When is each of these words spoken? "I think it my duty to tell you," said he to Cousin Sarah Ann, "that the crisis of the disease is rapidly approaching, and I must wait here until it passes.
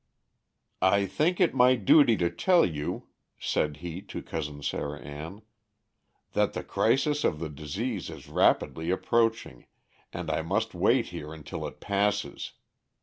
"I 0.81 1.05
think 1.05 1.39
it 1.39 1.53
my 1.53 1.75
duty 1.75 2.17
to 2.17 2.31
tell 2.31 2.65
you," 2.65 3.09
said 3.37 3.77
he 3.85 4.01
to 4.01 4.23
Cousin 4.23 4.63
Sarah 4.63 4.99
Ann, 4.99 5.43
"that 6.33 6.53
the 6.53 6.63
crisis 6.63 7.23
of 7.23 7.37
the 7.37 7.49
disease 7.49 8.09
is 8.09 8.27
rapidly 8.27 8.89
approaching, 8.89 9.67
and 10.11 10.31
I 10.31 10.41
must 10.41 10.73
wait 10.73 11.09
here 11.09 11.35
until 11.35 11.67
it 11.67 11.81
passes. 11.81 12.53